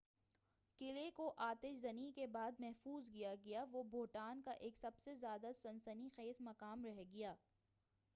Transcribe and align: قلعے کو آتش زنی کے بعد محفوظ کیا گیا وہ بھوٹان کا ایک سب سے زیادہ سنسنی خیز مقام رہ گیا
قلعے 0.79 1.09
کو 1.15 1.25
آتش 1.39 1.75
زنی 1.81 2.11
کے 2.11 2.25
بعد 2.27 2.59
محفوظ 2.59 3.09
کیا 3.13 3.33
گیا 3.43 3.65
وہ 3.71 3.83
بھوٹان 3.91 4.41
کا 4.41 4.51
ایک 4.59 4.77
سب 4.77 4.97
سے 4.97 5.15
زیادہ 5.15 5.51
سنسنی 5.55 6.09
خیز 6.15 6.41
مقام 6.41 6.85
رہ 6.85 7.03
گیا 7.11 7.33